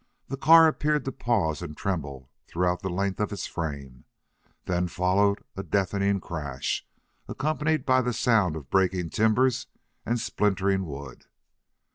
[0.29, 4.05] The car appeared to pause and tremble throughout the length of its frame;
[4.65, 6.87] then followed a deafening crash,
[7.27, 9.67] accompanied by the sound of breaking timbers
[10.03, 11.27] and splintering wood.